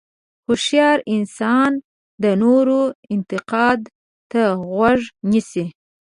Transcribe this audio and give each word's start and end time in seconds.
هوښیار 0.45 0.99
انسان 1.15 1.71
د 2.23 2.25
نورو 2.43 2.81
انتقاد 3.13 3.81
ته 4.31 4.41
غوږ 4.71 5.01
نیسي. 5.31 5.65